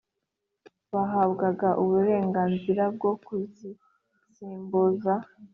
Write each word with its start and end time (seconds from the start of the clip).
bahabwaga 0.93 1.69
uburenganzira 1.81 2.83
bwo 2.95 3.11
kuzisimbuza 3.25 5.13